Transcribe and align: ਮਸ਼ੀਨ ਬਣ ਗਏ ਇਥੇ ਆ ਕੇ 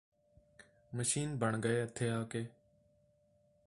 ਮਸ਼ੀਨ 0.95 1.35
ਬਣ 1.35 1.57
ਗਏ 1.57 1.83
ਇਥੇ 1.83 2.09
ਆ 2.09 2.23
ਕੇ 2.23 2.45